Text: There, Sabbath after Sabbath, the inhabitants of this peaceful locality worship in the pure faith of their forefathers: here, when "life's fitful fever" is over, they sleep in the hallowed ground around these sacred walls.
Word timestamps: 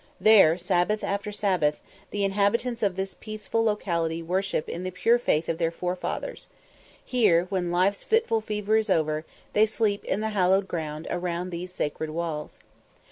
There, 0.19 0.57
Sabbath 0.57 1.03
after 1.03 1.31
Sabbath, 1.31 1.79
the 2.09 2.23
inhabitants 2.23 2.81
of 2.81 2.95
this 2.95 3.13
peaceful 3.13 3.63
locality 3.63 4.23
worship 4.23 4.67
in 4.67 4.83
the 4.83 4.89
pure 4.89 5.19
faith 5.19 5.47
of 5.47 5.59
their 5.59 5.69
forefathers: 5.69 6.49
here, 7.05 7.45
when 7.49 7.69
"life's 7.69 8.01
fitful 8.01 8.41
fever" 8.41 8.77
is 8.77 8.89
over, 8.89 9.25
they 9.53 9.67
sleep 9.67 10.03
in 10.03 10.19
the 10.19 10.29
hallowed 10.29 10.67
ground 10.67 11.05
around 11.11 11.51
these 11.51 11.71
sacred 11.71 12.09
walls. 12.09 12.59